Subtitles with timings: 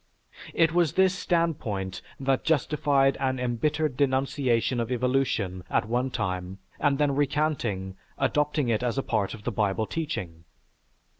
[0.55, 6.97] It was this standpoint that justified an embittered denunciation of evolution at one time and
[6.97, 10.45] then recanting, adopted it as a part of the Bible teaching.